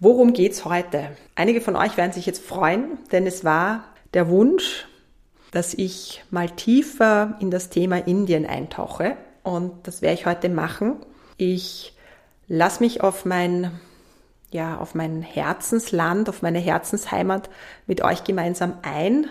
[0.00, 1.16] Worum geht's heute?
[1.34, 3.82] Einige von euch werden sich jetzt freuen, denn es war
[4.14, 4.86] der Wunsch,
[5.50, 9.16] dass ich mal tiefer in das Thema Indien eintauche.
[9.42, 10.98] Und das werde ich heute machen.
[11.36, 11.96] Ich
[12.46, 13.72] lasse mich auf mein,
[14.52, 17.50] ja, auf mein Herzensland, auf meine Herzensheimat
[17.88, 19.26] mit euch gemeinsam ein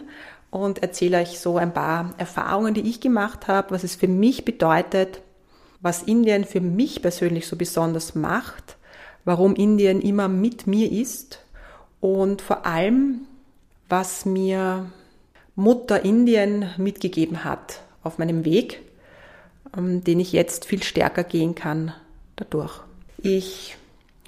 [0.50, 4.44] und erzähle euch so ein paar Erfahrungen, die ich gemacht habe, was es für mich
[4.44, 5.22] bedeutet,
[5.80, 8.77] was Indien für mich persönlich so besonders macht
[9.28, 11.44] warum Indien immer mit mir ist
[12.00, 13.28] und vor allem,
[13.90, 14.90] was mir
[15.54, 18.82] Mutter Indien mitgegeben hat auf meinem Weg,
[19.76, 21.94] ähm, den ich jetzt viel stärker gehen kann
[22.38, 22.80] dadurch.
[23.18, 23.76] Ich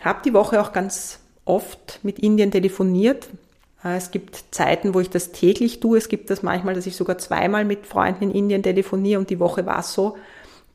[0.02, 3.30] habe die Woche auch ganz oft mit Indien telefoniert.
[3.86, 5.97] Äh, es gibt Zeiten, wo ich das täglich tue.
[5.97, 9.39] Es gibt das manchmal, dass ich sogar zweimal mit Freunden in Indien telefoniere und die
[9.39, 10.17] Woche war es so,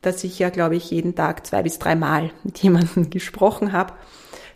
[0.06, 3.94] dass ich ja, glaube ich, jeden Tag zwei bis dreimal mit jemandem gesprochen habe.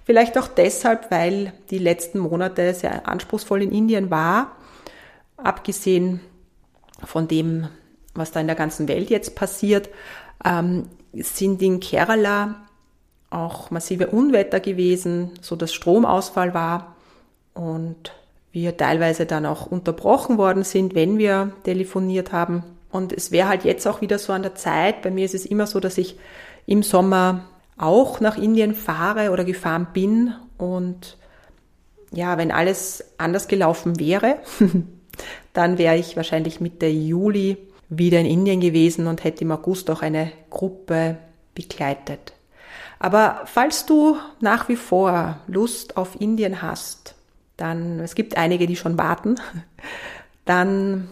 [0.05, 4.57] Vielleicht auch deshalb, weil die letzten Monate sehr anspruchsvoll in Indien war,
[5.37, 6.21] abgesehen
[7.05, 7.69] von dem,
[8.15, 9.89] was da in der ganzen Welt jetzt passiert,
[10.45, 12.57] ähm, sind in Kerala
[13.31, 16.97] auch massive Unwetter gewesen, so dass Stromausfall war
[17.55, 18.13] und
[18.53, 22.65] wir teilweise dann auch unterbrochen worden sind, wenn wir telefoniert haben.
[22.91, 25.03] Und es wäre halt jetzt auch wieder so an der Zeit.
[25.03, 26.17] Bei mir ist es immer so, dass ich
[26.67, 27.45] im Sommer
[27.77, 30.35] auch nach Indien fahre oder gefahren bin.
[30.57, 31.17] Und
[32.13, 34.37] ja, wenn alles anders gelaufen wäre,
[35.53, 40.03] dann wäre ich wahrscheinlich Mitte Juli wieder in Indien gewesen und hätte im August auch
[40.03, 41.19] eine Gruppe
[41.55, 42.33] begleitet.
[42.99, 47.15] Aber falls du nach wie vor Lust auf Indien hast,
[47.57, 49.37] dann, es gibt einige, die schon warten,
[50.45, 51.09] dann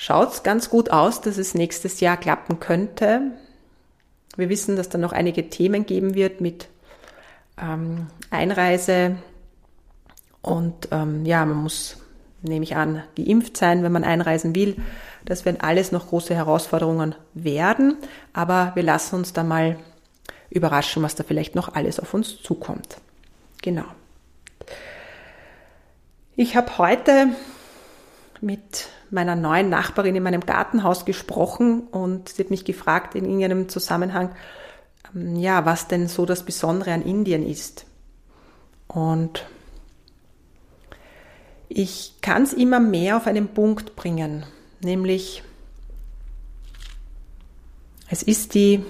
[0.00, 3.32] schaut es ganz gut aus, dass es nächstes Jahr klappen könnte.
[4.34, 6.68] Wir wissen, dass da noch einige Themen geben wird mit
[7.60, 9.16] ähm, Einreise
[10.40, 11.98] und ähm, ja, man muss,
[12.40, 14.76] nehme ich an, geimpft sein, wenn man einreisen will.
[15.26, 17.98] Das werden alles noch große Herausforderungen werden,
[18.32, 19.76] aber wir lassen uns da mal
[20.48, 22.96] überraschen, was da vielleicht noch alles auf uns zukommt.
[23.60, 23.84] Genau.
[26.36, 27.34] Ich habe heute
[28.40, 33.68] mit meiner neuen Nachbarin in meinem Gartenhaus gesprochen und sie hat mich gefragt in irgendeinem
[33.68, 34.34] Zusammenhang,
[35.14, 37.86] ähm, ja, was denn so das Besondere an Indien ist.
[38.88, 39.46] Und
[41.68, 44.44] ich kann es immer mehr auf einen Punkt bringen,
[44.80, 45.42] nämlich
[48.08, 48.84] es ist die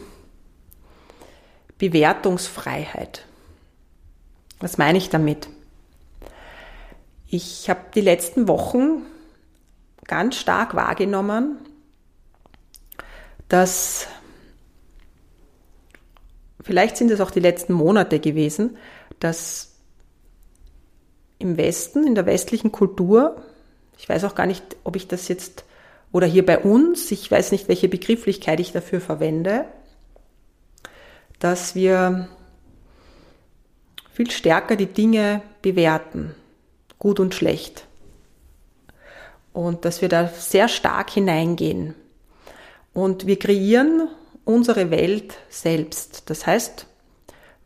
[1.76, 3.26] Bewertungsfreiheit.
[4.60, 5.48] Was meine ich damit?
[7.26, 9.02] Ich habe die letzten Wochen
[10.10, 11.58] ganz stark wahrgenommen,
[13.46, 14.08] dass
[16.60, 18.76] vielleicht sind es auch die letzten Monate gewesen,
[19.20, 19.76] dass
[21.38, 23.40] im Westen, in der westlichen Kultur,
[23.96, 25.64] ich weiß auch gar nicht, ob ich das jetzt,
[26.10, 29.66] oder hier bei uns, ich weiß nicht, welche Begrifflichkeit ich dafür verwende,
[31.38, 32.28] dass wir
[34.12, 36.34] viel stärker die Dinge bewerten,
[36.98, 37.86] gut und schlecht
[39.52, 41.94] und dass wir da sehr stark hineingehen.
[42.92, 44.08] Und wir kreieren
[44.44, 46.24] unsere Welt selbst.
[46.26, 46.86] Das heißt,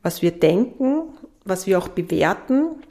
[0.02, 1.04] was wir denken,
[1.44, 2.82] was wir auch bewerten,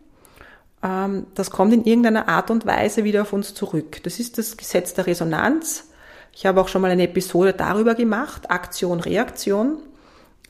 [0.83, 4.01] ähm, das kommt in irgendeiner Art und Weise wieder auf uns zurück.
[4.03, 5.89] Das ist das Gesetz der Resonanz.
[6.33, 9.77] Ich habe auch schon mal eine Episode darüber gemacht, Aktion, Reaktion.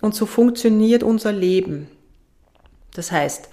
[0.01, 1.89] Und so funktioniert unser Leben.
[2.93, 3.49] Das heißt,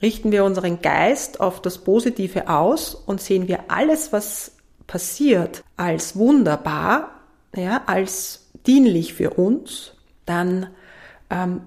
[0.00, 4.52] richten wir unseren Geist auf das Positive aus und sehen wir alles, was
[4.86, 7.10] passiert, als wunderbar,
[7.54, 9.92] ja, als dienlich für uns,
[10.26, 10.68] dann,
[11.30, 11.62] ähm,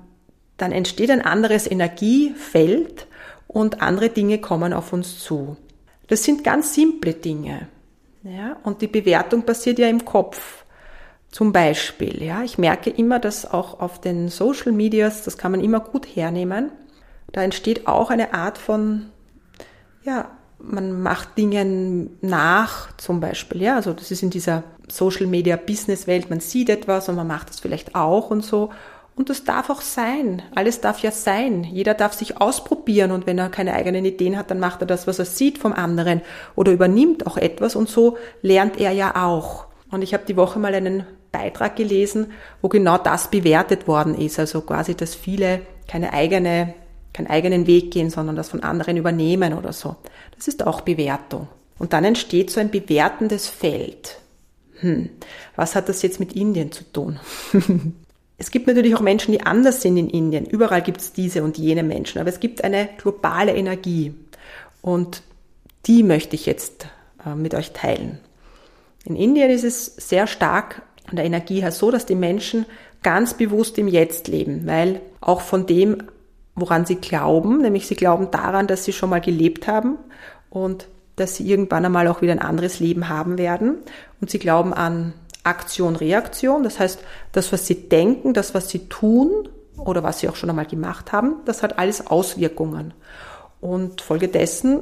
[0.58, 3.08] dann entsteht ein anderes Energiefeld
[3.48, 5.58] und andere Dinge kommen auf uns zu.
[6.08, 7.68] Das sind ganz simple Dinge.
[8.24, 10.66] Ja, und die Bewertung passiert ja im Kopf.
[11.32, 15.62] Zum Beispiel, ja, ich merke immer, dass auch auf den Social Medias, das kann man
[15.62, 16.72] immer gut hernehmen,
[17.32, 19.08] da entsteht auch eine Art von,
[20.04, 20.30] ja,
[20.60, 26.08] man macht Dingen nach, zum Beispiel, ja, also das ist in dieser Social Media Business
[26.08, 28.70] Welt, man sieht etwas und man macht es vielleicht auch und so.
[29.16, 30.42] Und das darf auch sein.
[30.56, 31.66] Alles darf ja sein.
[31.66, 35.06] Jeder darf sich ausprobieren und wenn er keine eigenen Ideen hat, dann macht er das,
[35.06, 36.22] was er sieht vom anderen
[36.56, 39.66] oder übernimmt auch etwas und so lernt er ja auch.
[39.92, 42.32] Und ich habe die Woche mal einen Beitrag gelesen,
[42.62, 44.40] wo genau das bewertet worden ist.
[44.40, 46.74] Also quasi, dass viele keine eigene,
[47.14, 49.96] keinen eigenen Weg gehen, sondern das von anderen übernehmen oder so.
[50.36, 51.48] Das ist auch Bewertung.
[51.78, 54.18] Und dann entsteht so ein bewertendes Feld.
[54.80, 55.10] Hm,
[55.56, 57.20] was hat das jetzt mit Indien zu tun?
[58.42, 60.48] Es gibt natürlich auch Menschen, die anders sind in Indien.
[60.48, 62.20] Überall gibt es diese und jene Menschen.
[62.20, 64.16] Aber es gibt eine globale Energie.
[64.82, 65.22] Und
[65.86, 66.88] die möchte ich jetzt
[67.24, 68.18] äh, mit euch teilen.
[69.06, 72.66] In Indien ist es sehr stark an der Energie her so, dass die Menschen
[73.04, 76.04] ganz bewusst im Jetzt leben, weil auch von dem,
[76.56, 79.98] woran sie glauben, nämlich sie glauben daran, dass sie schon mal gelebt haben
[80.50, 83.78] und dass sie irgendwann einmal auch wieder ein anderes Leben haben werden.
[84.20, 85.14] Und sie glauben an
[85.44, 86.64] Aktion, Reaktion.
[86.64, 87.00] Das heißt,
[87.32, 91.12] das, was sie denken, das, was sie tun oder was sie auch schon einmal gemacht
[91.12, 92.94] haben, das hat alles Auswirkungen.
[93.60, 94.82] Und folgedessen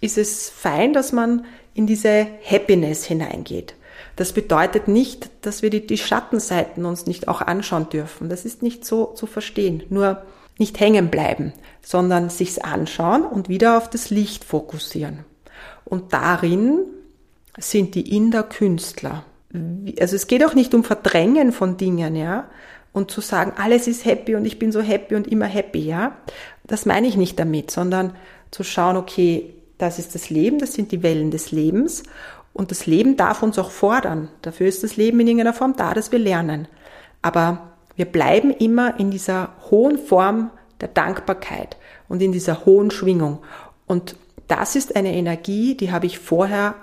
[0.00, 1.44] ist es fein, dass man
[1.74, 3.74] in diese Happiness hineingeht.
[4.16, 8.28] Das bedeutet nicht, dass wir die, die Schattenseiten uns nicht auch anschauen dürfen.
[8.28, 9.84] Das ist nicht so zu verstehen.
[9.88, 10.22] Nur
[10.58, 15.24] nicht hängen bleiben, sondern sich's anschauen und wieder auf das Licht fokussieren.
[15.84, 16.80] Und darin
[17.58, 19.24] sind die Inder Künstler
[20.00, 22.48] also es geht auch nicht um Verdrängen von Dingen, ja,
[22.92, 26.16] und zu sagen, alles ist happy und ich bin so happy und immer happy, ja.
[26.64, 28.14] Das meine ich nicht damit, sondern
[28.50, 32.02] zu schauen, okay, das ist das Leben, das sind die Wellen des Lebens
[32.52, 34.28] und das Leben darf uns auch fordern.
[34.42, 36.68] Dafür ist das Leben in irgendeiner Form da, dass wir lernen.
[37.22, 37.71] Aber
[38.02, 40.50] wir bleiben immer in dieser hohen Form
[40.80, 41.76] der Dankbarkeit
[42.08, 43.38] und in dieser hohen Schwingung.
[43.86, 44.16] Und
[44.48, 46.74] das ist eine Energie, die habe ich vorher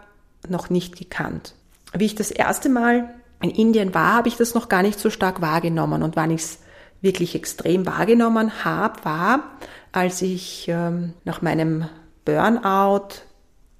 [0.48, 1.54] noch nicht gekannt
[1.94, 3.10] wie ich das erste Mal
[3.42, 6.04] in Indien war, habe ich das noch gar nicht so stark wahrgenommen.
[6.04, 6.60] Und wann ich es
[7.02, 9.44] wirklich extrem wahrgenommen habe, war,
[9.92, 11.86] als ich ähm, nach meinem
[12.26, 13.08] Burnout,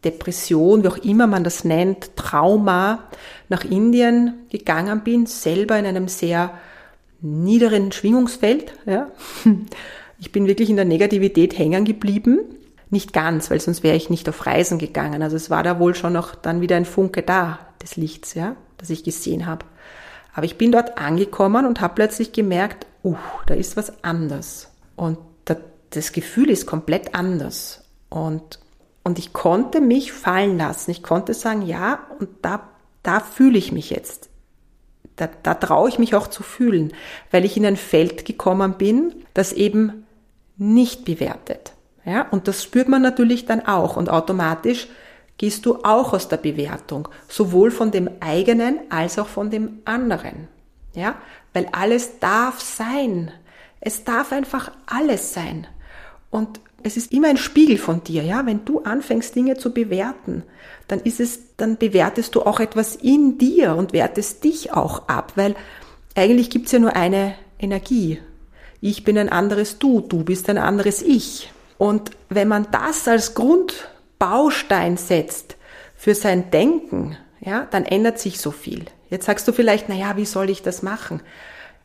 [0.06, 3.04] Depression, wie auch immer man das nennt, Trauma,
[3.50, 6.52] nach Indien gegangen bin, selber in einem sehr
[7.22, 8.74] niederen Schwingungsfeld.
[8.86, 9.08] Ja.
[10.22, 12.40] Ich bin wirklich in der Negativität hängen geblieben.
[12.90, 15.24] Nicht ganz, weil sonst wäre ich nicht auf Reisen gegangen.
[15.24, 18.58] Also es war da wohl schon noch dann wieder ein Funke da, des Lichts, ja,
[18.78, 19.66] das ich gesehen habe.
[20.34, 24.74] Aber ich bin dort angekommen und habe plötzlich gemerkt, uh, da ist was anders.
[24.98, 25.20] Und
[25.92, 27.84] das Gefühl ist komplett anders.
[28.10, 28.60] Und,
[29.04, 30.92] und ich konnte mich fallen lassen.
[30.92, 32.70] Ich konnte sagen, ja, und da,
[33.04, 34.29] da fühle ich mich jetzt.
[35.20, 36.94] Da, da traue ich mich auch zu fühlen,
[37.32, 40.06] weil ich in ein Feld gekommen bin, das eben
[40.58, 41.74] nicht bewertet.
[42.06, 44.88] Ja, und das spürt man natürlich dann auch und automatisch
[45.38, 50.48] gehst du auch aus der Bewertung, sowohl von dem eigenen als auch von dem anderen.
[50.94, 51.16] Ja,
[51.54, 53.32] weil alles darf sein.
[53.80, 55.68] Es darf einfach alles sein.
[56.30, 58.46] Und es ist immer ein Spiegel von dir, ja.
[58.46, 60.44] Wenn du anfängst, Dinge zu bewerten,
[60.90, 65.34] dann ist es, dann bewertest du auch etwas in dir und wertest dich auch ab,
[65.36, 65.56] weil
[66.16, 68.20] eigentlich gibt's ja nur eine Energie.
[68.82, 71.52] Ich bin ein anderes Du, du bist ein anderes Ich.
[71.78, 75.56] Und wenn man das als Grund Baustein setzt
[75.96, 78.86] für sein Denken, ja, dann ändert sich so viel.
[79.10, 81.22] Jetzt sagst du vielleicht, na ja, wie soll ich das machen?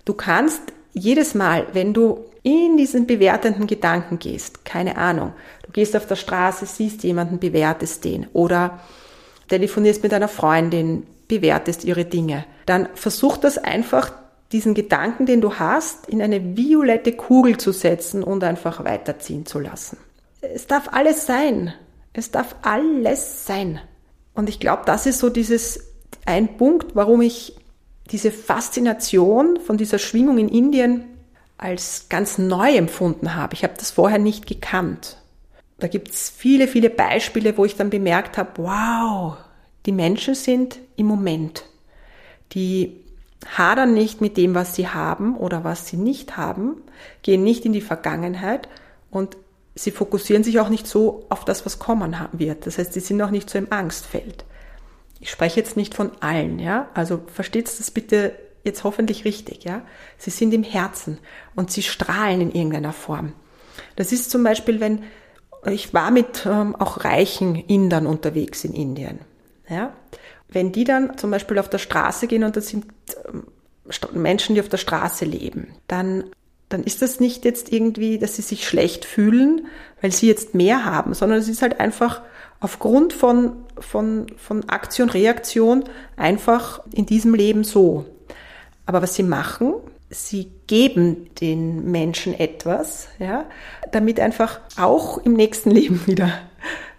[0.04, 0.62] Du kannst
[0.94, 5.32] jedes Mal, wenn du in diesen bewertenden Gedanken gehst, keine Ahnung,
[5.64, 8.80] du gehst auf der Straße, siehst jemanden, bewertest den oder
[9.48, 14.12] telefonierst mit einer Freundin, bewertest ihre Dinge, dann versuch das einfach,
[14.52, 19.58] diesen Gedanken, den du hast, in eine violette Kugel zu setzen und einfach weiterziehen zu
[19.58, 19.96] lassen.
[20.42, 21.72] Es darf alles sein.
[22.12, 23.80] Es darf alles sein.
[24.34, 25.80] Und ich glaube, das ist so dieses
[26.26, 27.56] ein Punkt, warum ich
[28.10, 31.04] diese Faszination von dieser Schwingung in Indien
[31.56, 33.54] als ganz neu empfunden habe.
[33.54, 35.18] Ich habe das vorher nicht gekannt.
[35.78, 39.36] Da gibt es viele, viele Beispiele, wo ich dann bemerkt habe, wow,
[39.86, 41.64] die Menschen sind im Moment.
[42.52, 43.00] Die
[43.56, 46.76] hadern nicht mit dem, was sie haben oder was sie nicht haben,
[47.22, 48.68] gehen nicht in die Vergangenheit
[49.10, 49.36] und
[49.74, 52.66] sie fokussieren sich auch nicht so auf das, was kommen wird.
[52.66, 54.44] Das heißt, sie sind auch nicht so im Angstfeld.
[55.20, 56.88] Ich spreche jetzt nicht von allen, ja.
[56.94, 59.82] Also versteht das bitte jetzt hoffentlich richtig, ja.
[60.18, 61.18] Sie sind im Herzen
[61.54, 63.32] und sie strahlen in irgendeiner Form.
[63.96, 65.04] Das ist zum Beispiel, wenn
[65.70, 69.20] ich war mit ähm, auch reichen Indern unterwegs in Indien.
[69.68, 69.92] Ja?
[70.48, 72.86] Wenn die dann zum Beispiel auf der Straße gehen und das sind
[73.26, 73.44] ähm,
[74.12, 76.24] Menschen, die auf der Straße leben, dann,
[76.68, 79.66] dann ist das nicht jetzt irgendwie, dass sie sich schlecht fühlen,
[80.00, 82.22] weil sie jetzt mehr haben, sondern es ist halt einfach
[82.60, 85.84] aufgrund von, von, von Aktion, Reaktion
[86.16, 88.06] einfach in diesem Leben so.
[88.86, 89.74] Aber was sie machen,
[90.10, 93.46] sie geben den Menschen etwas, ja,
[93.92, 96.32] damit einfach auch im nächsten Leben wieder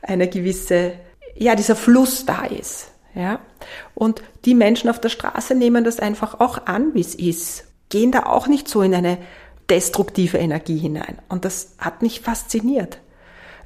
[0.02, 0.94] eine gewisse,
[1.36, 3.40] ja, dieser Fluss da ist, ja.
[3.94, 8.12] Und die Menschen auf der Straße nehmen das einfach auch an, wie es ist, gehen
[8.12, 9.18] da auch nicht so in eine
[9.70, 11.18] destruktive Energie hinein.
[11.30, 13.00] Und das hat mich fasziniert.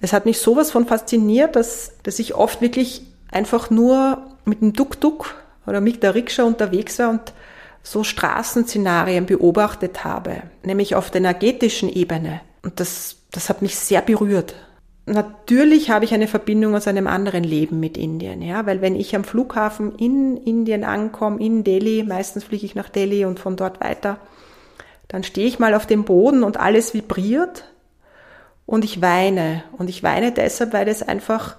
[0.01, 4.73] Es hat mich sowas von fasziniert, dass, dass ich oft wirklich einfach nur mit dem
[4.73, 5.35] Tuk-Tuk
[5.67, 7.33] oder mit der Rikscha unterwegs war und
[7.83, 12.41] so Straßenszenarien beobachtet habe, nämlich auf der energetischen Ebene.
[12.63, 14.55] Und das, das hat mich sehr berührt.
[15.05, 19.15] Natürlich habe ich eine Verbindung aus einem anderen Leben mit Indien, ja, weil wenn ich
[19.15, 23.81] am Flughafen in Indien ankomme, in Delhi, meistens fliege ich nach Delhi und von dort
[23.81, 24.19] weiter,
[25.07, 27.65] dann stehe ich mal auf dem Boden und alles vibriert
[28.67, 29.63] und ich weine.
[29.75, 31.55] Und ich weine deshalb, weil es einfach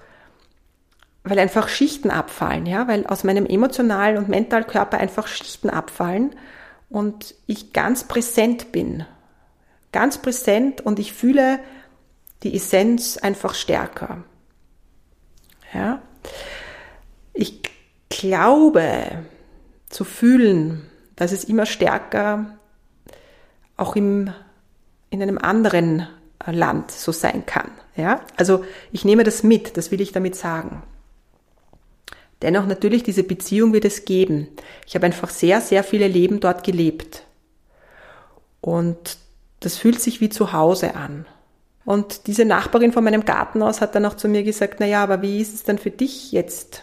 [1.22, 6.34] weil einfach Schichten abfallen, ja, weil aus meinem emotionalen und mentalen Körper einfach Schichten abfallen
[6.88, 9.04] und ich ganz präsent bin.
[9.92, 11.60] Ganz präsent und ich fühle
[12.42, 14.24] die Essenz einfach stärker.
[15.74, 16.00] Ja.
[17.32, 17.62] Ich
[18.08, 19.24] glaube
[19.88, 22.58] zu fühlen, dass es immer stärker
[23.76, 24.32] auch im,
[25.10, 26.06] in einem anderen
[26.46, 27.70] Land so sein kann.
[27.96, 28.20] Ja?
[28.36, 30.82] Also ich nehme das mit, das will ich damit sagen.
[32.42, 34.48] Dennoch natürlich diese Beziehung wird es geben.
[34.86, 37.24] Ich habe einfach sehr, sehr viele Leben dort gelebt.
[38.60, 39.18] Und
[39.60, 41.26] das fühlt sich wie zu Hause an.
[41.84, 45.22] Und diese Nachbarin von meinem Gartenhaus hat dann auch zu mir gesagt, na ja, aber
[45.22, 46.82] wie ist es denn für dich jetzt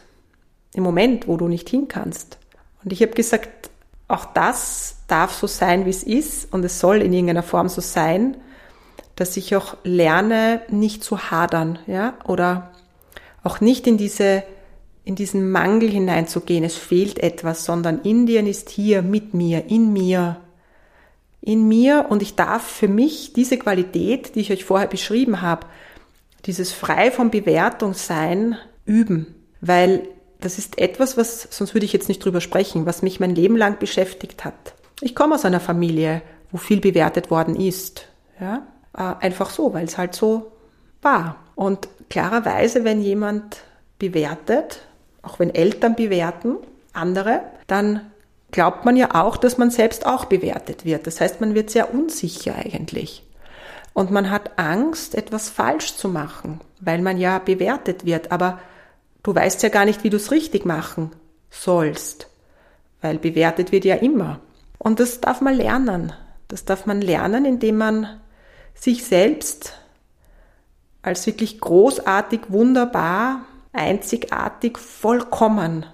[0.73, 2.37] im Moment, wo du nicht hin kannst?
[2.83, 3.69] Und ich habe gesagt,
[4.07, 7.81] auch das darf so sein, wie es ist und es soll in irgendeiner Form so
[7.81, 8.37] sein,
[9.15, 12.71] dass ich auch lerne, nicht zu hadern, ja, oder
[13.43, 14.43] auch nicht in diese
[15.07, 20.35] in diesen Mangel hineinzugehen, es fehlt etwas, sondern Indien ist hier mit mir, in mir,
[21.39, 25.65] in mir und ich darf für mich diese Qualität, die ich euch vorher beschrieben habe,
[26.45, 30.09] dieses frei von Bewertung sein, üben, weil
[30.41, 33.55] das ist etwas, was, sonst würde ich jetzt nicht drüber sprechen, was mich mein Leben
[33.55, 34.73] lang beschäftigt hat.
[34.99, 36.21] Ich komme aus einer Familie,
[36.51, 38.07] wo viel bewertet worden ist,
[38.41, 40.51] ja, äh, einfach so, weil es halt so
[41.01, 41.37] war.
[41.55, 43.61] Und klarerweise, wenn jemand
[43.99, 44.81] bewertet,
[45.27, 46.55] auch wenn Eltern bewerten,
[46.93, 48.11] andere, dann
[48.51, 51.05] glaubt man ja auch, dass man selbst auch bewertet wird.
[51.05, 53.23] Das heißt, man wird sehr unsicher eigentlich.
[53.93, 58.31] Und man hat Angst, etwas falsch zu machen, weil man ja bewertet wird.
[58.31, 58.59] Aber
[59.23, 61.11] du weißt ja gar nicht, wie du es richtig machen
[61.49, 62.29] sollst,
[63.01, 64.39] weil bewertet wird ja immer.
[64.77, 66.13] Und das darf man lernen.
[66.47, 68.21] Das darf man lernen, indem man
[68.75, 69.73] sich selbst
[71.01, 73.45] als wirklich großartig, wunderbar,
[73.77, 75.85] einzigartig, vollkommen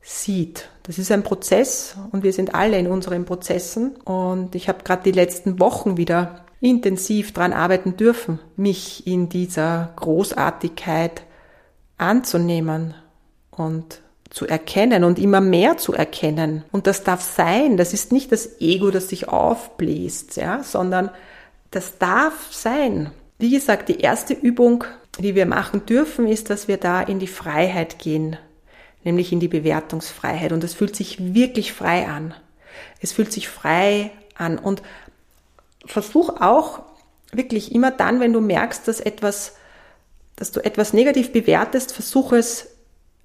[0.00, 0.68] sieht.
[0.82, 3.96] Das ist ein Prozess und wir sind alle in unseren Prozessen.
[4.04, 9.92] Und ich habe gerade die letzten Wochen wieder intensiv daran arbeiten dürfen, mich in dieser
[9.96, 11.22] Großartigkeit
[11.98, 12.94] anzunehmen
[13.50, 16.64] und zu erkennen und immer mehr zu erkennen.
[16.72, 17.76] Und das darf sein.
[17.76, 21.10] Das ist nicht das Ego, das sich aufbläst, ja, sondern
[21.70, 23.10] das darf sein.
[23.38, 24.84] Wie gesagt, die erste Übung
[25.18, 28.36] die wir machen dürfen, ist, dass wir da in die Freiheit gehen,
[29.04, 30.52] nämlich in die Bewertungsfreiheit.
[30.52, 32.34] Und es fühlt sich wirklich frei an.
[33.00, 34.58] Es fühlt sich frei an.
[34.58, 34.82] Und
[35.84, 36.80] versuch auch
[37.32, 39.56] wirklich immer dann, wenn du merkst, dass etwas,
[40.36, 42.68] dass du etwas negativ bewertest, versuche es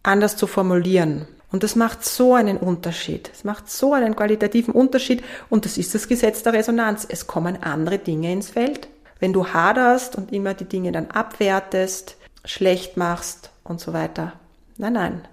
[0.03, 1.27] anders zu formulieren.
[1.50, 3.32] Und das macht so einen Unterschied.
[3.34, 5.24] Es macht so einen qualitativen Unterschied.
[5.50, 7.08] Und das ist das Gesetz der Resonanz.
[7.08, 12.17] Es kommen andere Dinge ins Feld wenn du haderst und immer die Dinge dann abwertest,
[12.45, 14.33] schlecht machst und so weiter.
[14.77, 15.27] Nein, nein.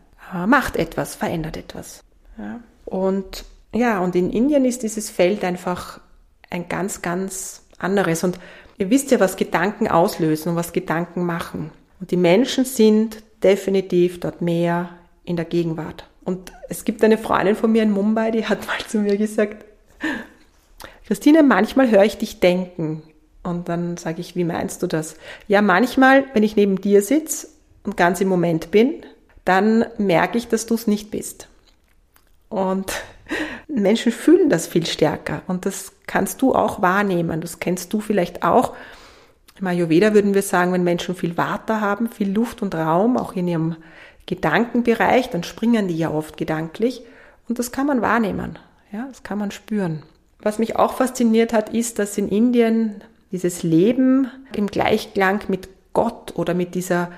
[0.46, 2.02] Macht etwas, verändert etwas.
[2.38, 2.60] Ja.
[2.86, 6.00] Und ja, und in Indien ist dieses Feld einfach
[6.50, 8.24] ein ganz, ganz anderes.
[8.24, 8.38] Und
[8.78, 11.70] ihr wisst ja, was Gedanken auslösen und was Gedanken machen.
[12.00, 14.90] Und die Menschen sind definitiv dort mehr
[15.24, 16.08] in der Gegenwart.
[16.24, 19.64] Und es gibt eine Freundin von mir in Mumbai, die hat mal zu mir gesagt,
[21.06, 23.02] Christine, manchmal höre ich dich denken.
[23.44, 25.16] Und dann sage ich, wie meinst du das?
[25.46, 27.48] Ja, manchmal, wenn ich neben dir sitze
[27.84, 29.04] und ganz im Moment bin,
[29.44, 31.48] dann merke ich, dass du es nicht bist.
[32.48, 32.90] Und
[33.68, 37.40] Menschen fühlen das viel stärker und das kannst du auch wahrnehmen.
[37.40, 38.74] Das kennst du vielleicht auch,
[39.60, 43.34] Im Ayurveda würden wir sagen, wenn Menschen viel Vata haben, viel Luft und Raum, auch
[43.34, 43.76] in ihrem
[44.26, 47.02] Gedankenbereich, dann springen die ja oft gedanklich
[47.48, 48.58] und das kann man wahrnehmen,
[48.90, 50.02] ja, das kann man spüren.
[50.40, 53.02] Was mich auch fasziniert hat, ist, dass in Indien
[53.34, 57.10] dieses Leben im Gleichklang mit Gott oder mit dieser,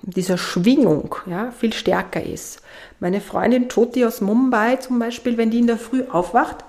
[0.00, 2.62] dieser Schwingung ja, viel stärker ist.
[2.98, 6.64] Meine Freundin Jyoti aus Mumbai zum Beispiel, wenn die in der Früh aufwacht,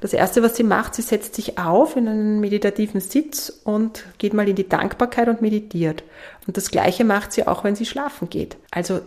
[0.00, 4.34] das Erste, was sie macht, sie setzt sich auf in einen meditativen Sitz und geht
[4.34, 6.04] mal in die Dankbarkeit und meditiert.
[6.46, 8.58] Und das Gleiche macht sie auch, wenn sie schlafen geht.
[8.70, 9.00] Also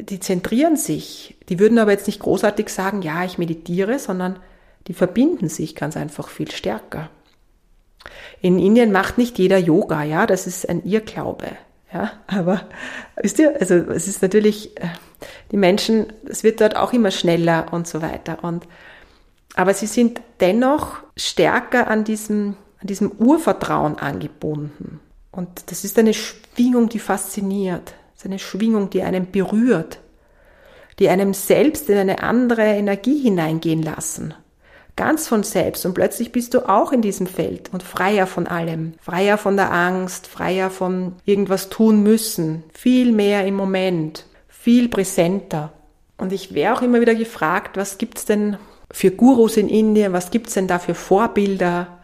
[0.00, 1.36] die zentrieren sich.
[1.48, 4.40] Die würden aber jetzt nicht großartig sagen, ja, ich meditiere, sondern
[4.88, 7.08] die verbinden sich ganz einfach viel stärker.
[8.40, 11.48] In Indien macht nicht jeder Yoga, ja, das ist ein Irrglaube.
[11.92, 12.68] Ja, aber
[13.16, 14.88] wisst ihr, also es ist natürlich, äh,
[15.52, 18.44] die Menschen, es wird dort auch immer schneller und so weiter.
[18.44, 18.66] Und
[19.54, 25.00] aber sie sind dennoch stärker an diesem, an diesem Urvertrauen angebunden.
[25.32, 27.94] Und das ist eine Schwingung, die fasziniert.
[28.12, 29.98] Das ist eine Schwingung, die einen berührt,
[30.98, 34.34] die einem selbst in eine andere Energie hineingehen lassen.
[34.98, 35.86] Ganz von selbst.
[35.86, 38.94] Und plötzlich bist du auch in diesem Feld und freier von allem.
[39.00, 42.64] Freier von der Angst, freier von irgendwas tun müssen.
[42.74, 44.26] Viel mehr im Moment.
[44.48, 45.72] Viel präsenter.
[46.16, 48.56] Und ich wäre auch immer wieder gefragt, was gibt's denn
[48.90, 50.12] für Gurus in Indien?
[50.12, 51.98] Was gibt's denn da für Vorbilder?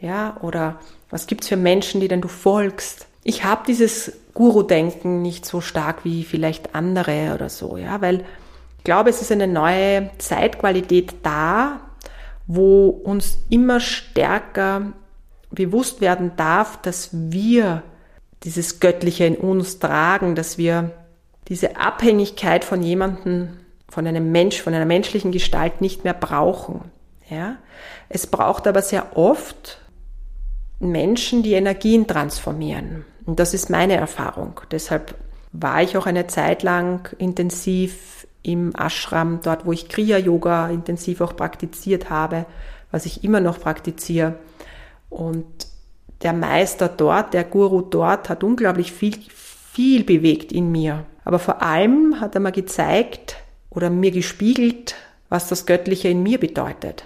[0.00, 3.06] Ja, oder was gibt's für Menschen, die denn du folgst?
[3.22, 8.24] Ich habe dieses Guru-Denken nicht so stark wie vielleicht andere oder so, ja, weil
[8.78, 11.78] ich glaube, es ist eine neue Zeitqualität da,
[12.52, 14.92] wo uns immer stärker
[15.52, 17.84] bewusst werden darf, dass wir
[18.42, 20.90] dieses Göttliche in uns tragen, dass wir
[21.46, 23.50] diese Abhängigkeit von jemandem
[23.88, 26.90] von einem Mensch, von einer menschlichen Gestalt nicht mehr brauchen.
[27.28, 27.56] Ja?
[28.08, 29.78] Es braucht aber sehr oft
[30.80, 33.04] Menschen, die Energien transformieren.
[33.26, 34.60] Und das ist meine Erfahrung.
[34.72, 35.14] Deshalb
[35.52, 41.36] war ich auch eine Zeit lang intensiv im Ashram, dort wo ich Kriya-Yoga intensiv auch
[41.36, 42.46] praktiziert habe,
[42.90, 44.36] was ich immer noch praktiziere.
[45.08, 45.46] Und
[46.22, 51.04] der Meister dort, der Guru dort, hat unglaublich viel, viel bewegt in mir.
[51.24, 53.36] Aber vor allem hat er mir gezeigt,
[53.70, 54.96] oder mir gespiegelt,
[55.28, 57.04] was das Göttliche in mir bedeutet.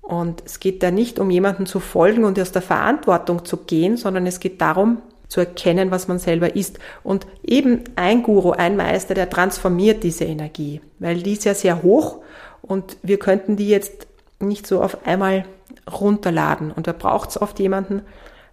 [0.00, 3.96] Und es geht da nicht um jemanden zu folgen und aus der Verantwortung zu gehen,
[3.96, 5.00] sondern es geht darum,
[5.32, 6.78] zu erkennen, was man selber ist.
[7.02, 11.82] Und eben ein Guru, ein Meister, der transformiert diese Energie, weil die ist ja sehr
[11.82, 12.18] hoch
[12.60, 14.06] und wir könnten die jetzt
[14.40, 15.46] nicht so auf einmal
[15.90, 16.70] runterladen.
[16.70, 18.02] Und da braucht es oft jemanden,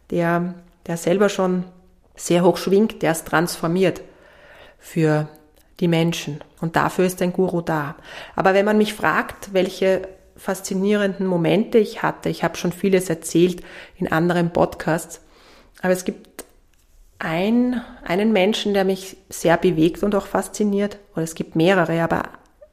[0.09, 0.53] der,
[0.87, 1.65] der selber schon
[2.15, 3.99] sehr hoch schwingt, der es transformiert
[4.77, 5.27] für
[5.81, 6.39] die Menschen.
[6.61, 7.97] Und dafür ist ein Guru da.
[8.37, 13.63] Aber wenn man mich fragt, welche faszinierenden Momente ich hatte, ich habe schon vieles erzählt
[13.97, 15.19] in anderen Podcasts,
[15.81, 16.28] aber es gibt
[17.19, 22.23] ein, einen Menschen, der mich sehr bewegt und auch fasziniert, oder es gibt mehrere, aber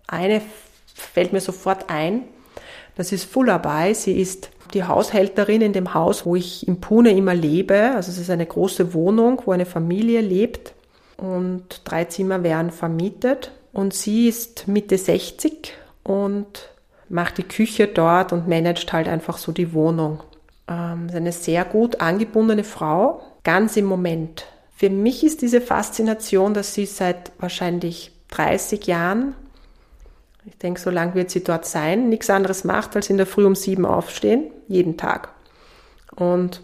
[0.07, 0.41] eine
[0.95, 2.23] fällt mir sofort ein.
[2.95, 3.93] Das ist Fullabai.
[3.93, 7.93] Sie ist die Haushälterin in dem Haus, wo ich in Pune immer lebe.
[7.95, 10.73] Also es ist eine große Wohnung, wo eine Familie lebt
[11.17, 13.53] und drei Zimmer werden vermietet.
[13.73, 16.71] Und sie ist Mitte 60 und
[17.09, 20.23] macht die Küche dort und managt halt einfach so die Wohnung.
[20.69, 24.45] Ähm, ist eine sehr gut angebundene Frau, ganz im Moment.
[24.75, 29.37] Für mich ist diese Faszination, dass sie seit wahrscheinlich 30 Jahren,
[30.45, 33.47] ich denke, so lange wird sie dort sein, nichts anderes macht, als in der Früh
[33.47, 35.29] um sieben aufstehen, jeden Tag.
[36.17, 36.61] Und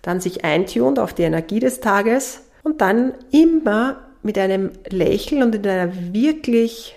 [0.00, 5.54] dann sich eintunt auf die Energie des Tages und dann immer mit einem Lächeln und
[5.54, 6.96] in einer wirklich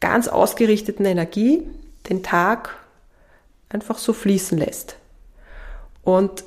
[0.00, 1.66] ganz ausgerichteten Energie
[2.10, 2.76] den Tag
[3.70, 4.96] einfach so fließen lässt.
[6.02, 6.44] Und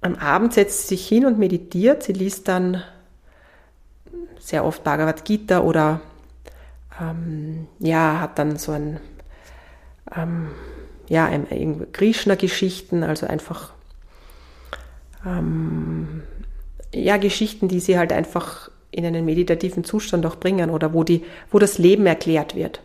[0.00, 2.02] am Abend setzt sie sich hin und meditiert.
[2.02, 2.82] Sie liest dann
[4.38, 6.00] sehr oft Bhagavad Gita oder
[7.00, 9.00] ähm, ja, hat dann so ein,
[10.14, 10.48] ähm,
[11.08, 11.28] ja,
[11.92, 13.72] Krishna-Geschichten, also einfach
[15.24, 16.22] ähm,
[16.94, 21.24] ja, Geschichten, die sie halt einfach in einen meditativen Zustand auch bringen oder wo, die,
[21.50, 22.80] wo das Leben erklärt wird.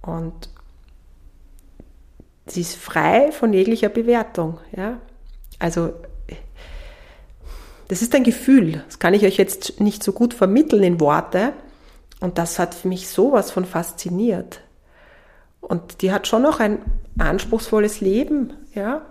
[0.00, 0.48] Und
[2.46, 4.58] sie ist frei von jeglicher Bewertung.
[4.74, 4.98] Ja?
[5.58, 5.92] Also
[7.88, 11.52] das ist ein Gefühl, das kann ich euch jetzt nicht so gut vermitteln in Worte.
[12.20, 14.60] Und das hat mich sowas von fasziniert.
[15.60, 16.78] Und die hat schon noch ein
[17.18, 19.02] anspruchsvolles Leben, ja.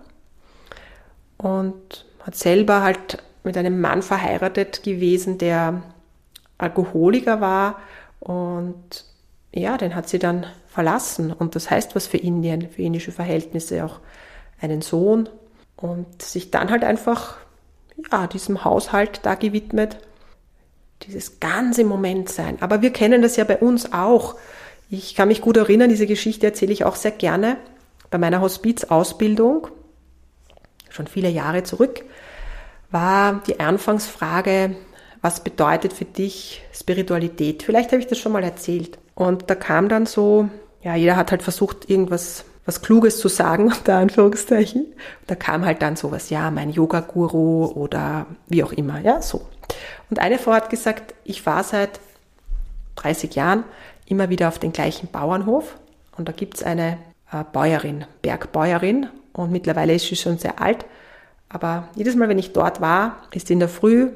[1.38, 5.84] Und hat selber halt mit einem Mann verheiratet gewesen, der
[6.58, 7.80] Alkoholiker war
[8.20, 9.06] und
[9.54, 13.84] ja, den hat sie dann verlassen und das heißt was für Indien, für indische Verhältnisse
[13.84, 14.00] auch
[14.62, 15.30] einen Sohn
[15.76, 17.38] und sich dann halt einfach
[18.12, 19.98] ja, diesem Haushalt da gewidmet.
[21.04, 22.58] Dieses ganz im Moment sein.
[22.62, 24.36] Aber wir kennen das ja bei uns auch.
[24.90, 27.58] Ich kann mich gut erinnern, diese Geschichte erzähle ich auch sehr gerne
[28.14, 29.68] bei meiner Hospizausbildung,
[30.90, 32.04] schon viele Jahre zurück,
[32.92, 34.76] war die Anfangsfrage,
[35.22, 37.64] was bedeutet für dich Spiritualität?
[37.64, 39.00] Vielleicht habe ich das schon mal erzählt.
[39.16, 40.48] Und da kam dann so,
[40.84, 44.86] ja, jeder hat halt versucht, irgendwas was Kluges zu sagen, unter Anführungszeichen.
[45.28, 49.42] Da kam halt dann sowas, ja, mein Yoga-Guru oder wie auch immer, ja, so.
[50.10, 52.00] Und eine Frau hat gesagt, ich fahre seit
[52.96, 53.64] 30 Jahren
[54.06, 55.78] immer wieder auf den gleichen Bauernhof
[56.18, 56.98] und da gibt's eine
[57.32, 60.86] äh, Bäuerin, Bergbäuerin und mittlerweile ist sie schon sehr alt.
[61.50, 64.10] Aber jedes Mal, wenn ich dort war, ist sie in der Früh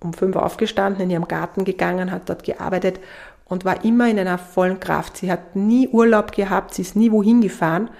[0.00, 3.00] um fünf aufgestanden, in ihrem Garten gegangen, hat dort gearbeitet
[3.46, 5.18] und war immer in einer vollen Kraft.
[5.18, 7.90] Sie hat nie Urlaub gehabt, sie ist nie wohin gefahren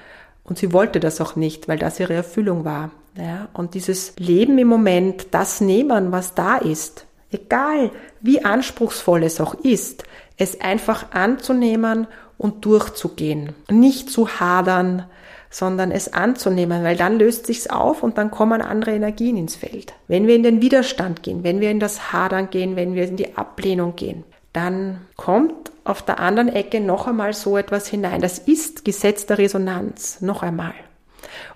[0.44, 2.90] und sie wollte das auch nicht, weil das ihre Erfüllung war.
[3.16, 9.40] Ja, und dieses Leben im Moment, das nehmen, was da ist, egal wie anspruchsvoll es
[9.40, 10.04] auch ist,
[10.36, 13.52] es einfach anzunehmen und durchzugehen.
[13.70, 15.04] Nicht zu hadern,
[15.48, 19.94] sondern es anzunehmen, weil dann löst sich's auf und dann kommen andere Energien ins Feld.
[20.08, 23.16] Wenn wir in den Widerstand gehen, wenn wir in das Hadern gehen, wenn wir in
[23.16, 24.24] die Ablehnung gehen,
[24.54, 28.22] dann kommt auf der anderen Ecke noch einmal so etwas hinein.
[28.22, 30.72] Das ist Gesetz der Resonanz, noch einmal.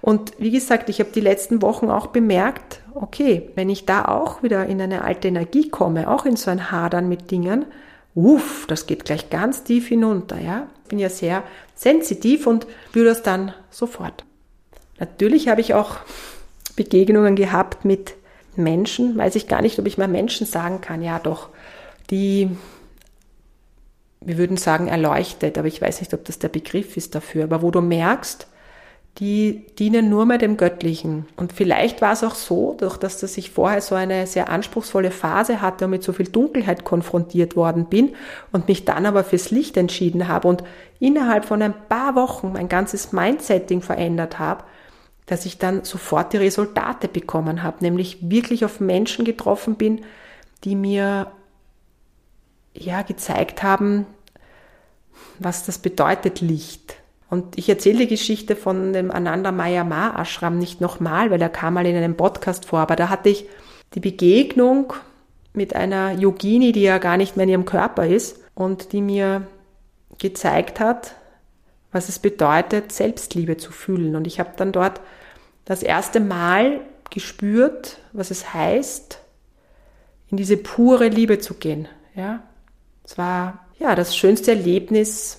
[0.01, 4.43] Und wie gesagt, ich habe die letzten Wochen auch bemerkt, okay, wenn ich da auch
[4.43, 7.67] wieder in eine alte Energie komme, auch in so ein Hadern mit Dingen,
[8.15, 10.67] uff, das geht gleich ganz tief hinunter, ja.
[10.83, 14.25] Ich bin ja sehr sensitiv und spüre das dann sofort.
[14.99, 15.99] Natürlich habe ich auch
[16.75, 18.15] Begegnungen gehabt mit
[18.57, 21.51] Menschen, weiß ich gar nicht, ob ich mal Menschen sagen kann, ja doch,
[22.11, 22.51] die
[24.29, 27.63] wir würden sagen erleuchtet, aber ich weiß nicht, ob das der Begriff ist dafür, aber
[27.63, 28.47] wo du merkst,
[29.19, 31.27] die dienen nur mehr dem Göttlichen.
[31.37, 35.11] Und vielleicht war es auch so, durch dass dass ich vorher so eine sehr anspruchsvolle
[35.11, 38.15] Phase hatte und mit so viel Dunkelheit konfrontiert worden bin
[38.53, 40.63] und mich dann aber fürs Licht entschieden habe und
[41.01, 44.63] innerhalb von ein paar Wochen mein ganzes Mindsetting verändert habe,
[45.27, 50.03] dass ich dann sofort die Resultate bekommen habe, nämlich wirklich auf Menschen getroffen bin,
[50.65, 51.33] die mir
[52.73, 54.07] ja, gezeigt haben,
[55.39, 56.97] was das bedeutet Licht.
[57.31, 61.75] Und ich erzähle die Geschichte von dem Ananda Mayama Ashram nicht nochmal, weil er kam
[61.75, 63.47] mal in einem Podcast vor, aber da hatte ich
[63.95, 64.95] die Begegnung
[65.53, 69.47] mit einer Yogini, die ja gar nicht mehr in ihrem Körper ist und die mir
[70.19, 71.15] gezeigt hat,
[71.93, 74.17] was es bedeutet, Selbstliebe zu fühlen.
[74.17, 75.01] Und ich habe dann dort
[75.65, 79.21] das erste Mal gespürt, was es heißt,
[80.31, 81.89] in diese pure Liebe zu gehen.
[82.15, 82.43] Ja,
[83.05, 85.39] es war ja das schönste Erlebnis,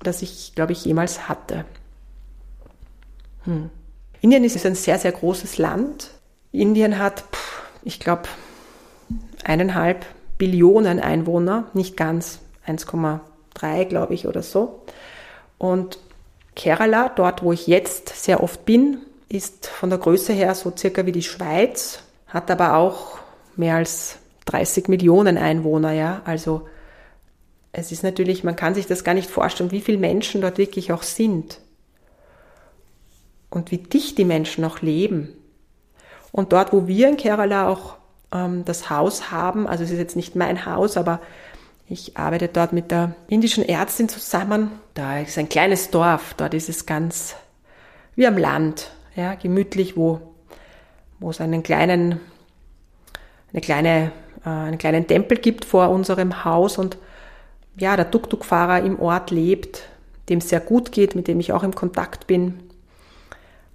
[0.00, 1.64] das ich, glaube ich, jemals hatte.
[3.44, 3.70] Hm.
[4.20, 6.10] Indien ist ein sehr, sehr großes Land.
[6.52, 7.24] Indien hat,
[7.82, 8.22] ich glaube,
[9.44, 10.06] eineinhalb
[10.38, 14.82] Billionen Einwohner, nicht ganz, 1,3 glaube ich oder so.
[15.58, 15.98] Und
[16.54, 21.06] Kerala, dort wo ich jetzt sehr oft bin, ist von der Größe her so circa
[21.06, 23.18] wie die Schweiz, hat aber auch
[23.56, 26.66] mehr als 30 Millionen Einwohner, ja, also
[27.78, 30.92] es ist natürlich, man kann sich das gar nicht vorstellen, wie viele Menschen dort wirklich
[30.92, 31.60] auch sind
[33.50, 35.32] und wie dicht die Menschen auch leben.
[36.32, 37.94] Und dort, wo wir in Kerala auch
[38.32, 41.20] ähm, das Haus haben, also es ist jetzt nicht mein Haus, aber
[41.88, 44.72] ich arbeite dort mit der indischen Ärztin zusammen.
[44.94, 47.36] Da ist ein kleines Dorf, dort ist es ganz
[48.16, 50.20] wie am Land, ja, gemütlich, wo,
[51.20, 52.20] wo es einen kleinen,
[53.52, 54.12] eine kleine,
[54.44, 56.98] äh, einen kleinen Tempel gibt vor unserem Haus und
[57.78, 59.82] ja, der Tuk-Tuk-Fahrer im Ort lebt,
[60.28, 62.60] dem es sehr gut geht, mit dem ich auch im Kontakt bin.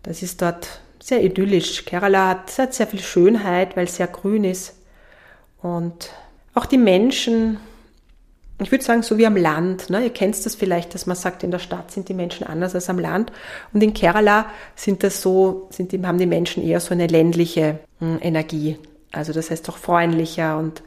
[0.04, 1.86] Das ist dort sehr idyllisch.
[1.86, 4.76] Kerala hat, hat sehr viel Schönheit, weil es sehr grün ist.
[5.62, 6.12] Und
[6.54, 7.58] auch die Menschen,
[8.62, 9.90] ich würde sagen, so wie am Land.
[9.90, 10.04] Ne?
[10.04, 12.90] Ihr kennt das vielleicht, dass man sagt, in der Stadt sind die Menschen anders als
[12.90, 13.32] am Land.
[13.74, 18.20] Und in Kerala sind das so, sind haben die Menschen eher so eine ländliche hm,
[18.22, 18.78] Energie.
[19.12, 20.84] Also das heißt auch freundlicher und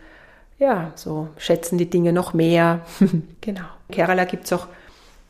[0.59, 2.81] ja, so schätzen die Dinge noch mehr.
[3.41, 3.67] genau.
[3.89, 4.67] In Kerala gibt es auch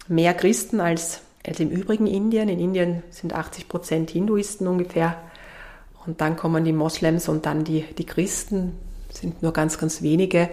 [0.08, 2.48] mehr Christen als, als im übrigen Indien.
[2.48, 5.16] In Indien sind 80 Prozent Hinduisten ungefähr.
[6.06, 8.78] Und dann kommen die Moslems und dann die, die Christen,
[9.10, 10.48] sind nur ganz, ganz wenige.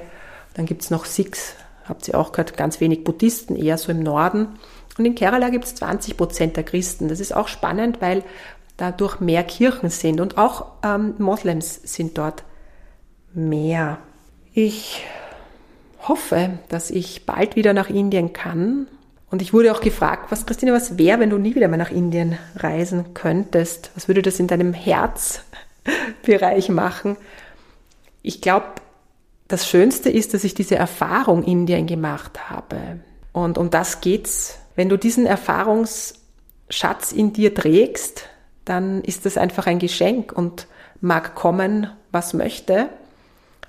[0.55, 1.55] Dann gibt es noch Sikhs,
[1.85, 4.47] habt ihr auch gehört, ganz wenig Buddhisten, eher so im Norden.
[4.97, 7.07] Und in Kerala gibt es 20 Prozent der Christen.
[7.07, 8.23] Das ist auch spannend, weil
[8.77, 12.43] dadurch mehr Kirchen sind und auch ähm, Moslems sind dort
[13.33, 13.99] mehr.
[14.55, 15.03] Ich
[16.07, 18.87] hoffe, dass ich bald wieder nach Indien kann
[19.33, 21.89] Und ich wurde auch gefragt, was Christine, was wäre, wenn du nie wieder mal nach
[21.89, 23.89] Indien reisen könntest?
[23.95, 27.17] Was würde das in deinem Herzbereich machen?
[28.21, 28.67] Ich glaube,
[29.47, 32.99] das Schönste ist, dass ich diese Erfahrung in Indien gemacht habe.
[33.31, 34.59] Und um das geht's.
[34.75, 38.29] Wenn du diesen Erfahrungsschatz in dir trägst,
[38.65, 40.67] dann ist das einfach ein Geschenk und
[41.01, 42.89] mag kommen, was möchte.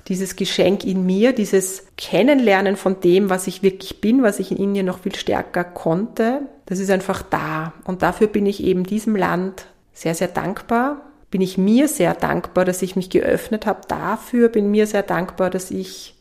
[0.08, 4.58] Dieses Geschenk in mir, dieses Kennenlernen von dem, was ich wirklich bin, was ich in
[4.58, 7.72] Indien noch viel stärker konnte, das ist einfach da.
[7.84, 11.00] Und dafür bin ich eben diesem Land sehr, sehr dankbar.
[11.30, 15.50] Bin ich mir sehr dankbar, dass ich mich geöffnet habe dafür, bin mir sehr dankbar,
[15.50, 16.14] dass ich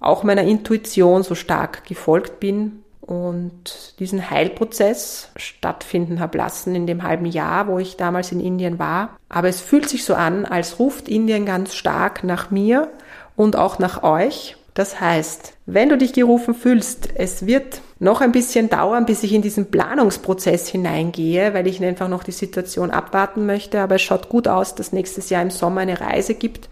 [0.00, 7.04] auch meiner Intuition so stark gefolgt bin und diesen Heilprozess stattfinden habe lassen in dem
[7.04, 9.16] halben Jahr, wo ich damals in Indien war.
[9.28, 12.90] Aber es fühlt sich so an, als ruft Indien ganz stark nach mir
[13.36, 14.56] und auch nach euch.
[14.74, 19.32] Das heißt, wenn du dich gerufen fühlst, es wird noch ein bisschen dauern, bis ich
[19.32, 23.80] in diesen Planungsprozess hineingehe, weil ich einfach noch die Situation abwarten möchte.
[23.80, 26.68] Aber es schaut gut aus, dass nächstes Jahr im Sommer eine Reise gibt.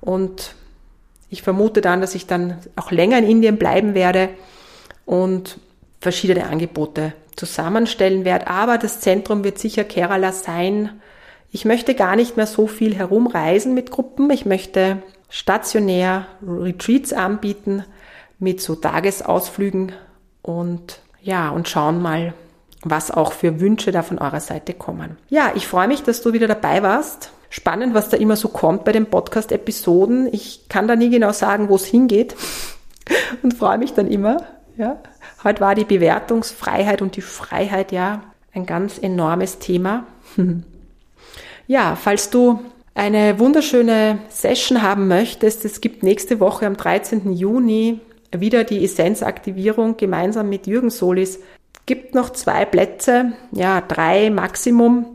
[0.00, 0.54] Und
[1.28, 4.28] ich vermute dann, dass ich dann auch länger in Indien bleiben werde
[5.04, 5.58] und
[6.00, 8.46] verschiedene Angebote zusammenstellen werde.
[8.46, 10.90] Aber das Zentrum wird sicher Kerala sein.
[11.50, 14.30] Ich möchte gar nicht mehr so viel herumreisen mit Gruppen.
[14.30, 15.02] Ich möchte
[15.34, 17.84] stationär Retreats anbieten
[18.38, 19.90] mit so Tagesausflügen
[20.42, 22.34] und ja, und schauen mal,
[22.84, 25.16] was auch für Wünsche da von eurer Seite kommen.
[25.30, 27.32] Ja, ich freue mich, dass du wieder dabei warst.
[27.50, 30.32] Spannend, was da immer so kommt bei den Podcast-Episoden.
[30.32, 32.36] Ich kann da nie genau sagen, wo es hingeht
[33.42, 34.36] und freue mich dann immer,
[34.76, 35.00] ja.
[35.42, 40.06] Heute war die Bewertungsfreiheit und die Freiheit ja ein ganz enormes Thema.
[41.66, 42.60] Ja, falls du
[42.94, 47.32] eine wunderschöne Session haben möchtest, es gibt nächste Woche am 13.
[47.32, 48.00] Juni
[48.36, 51.40] wieder die Essenzaktivierung gemeinsam mit Jürgen Solis.
[51.86, 55.06] Gibt noch zwei Plätze, ja, drei Maximum.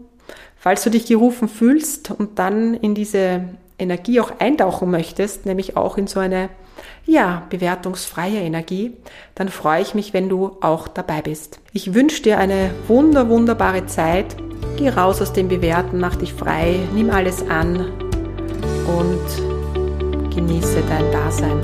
[0.57, 3.45] Falls du dich gerufen fühlst und dann in diese
[3.77, 6.49] Energie auch eintauchen möchtest, nämlich auch in so eine
[7.05, 8.93] ja, bewertungsfreie Energie,
[9.35, 11.59] dann freue ich mich, wenn du auch dabei bist.
[11.73, 14.35] Ich wünsche dir eine wunder, wunderbare Zeit.
[14.77, 17.91] Geh raus aus dem Bewerten, mach dich frei, nimm alles an
[18.97, 21.61] und genieße dein Dasein.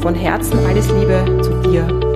[0.00, 2.07] Von Herzen alles Liebe zu dir,